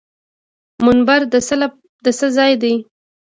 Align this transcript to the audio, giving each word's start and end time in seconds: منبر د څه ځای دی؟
منبر 0.85 1.21
د 2.03 2.07
څه 2.17 2.27
ځای 2.37 2.53
دی؟ 2.61 2.73